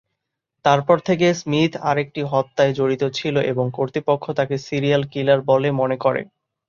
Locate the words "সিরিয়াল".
4.67-5.03